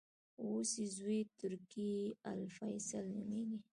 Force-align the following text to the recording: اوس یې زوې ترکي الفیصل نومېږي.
اوس 0.43 0.69
یې 0.79 0.87
زوې 0.95 1.19
ترکي 1.39 1.91
الفیصل 2.33 3.03
نومېږي. 3.15 3.59